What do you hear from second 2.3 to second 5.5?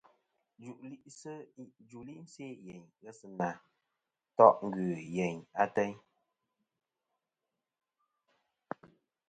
se' yeyn ghesɨna to' ngœ yèyn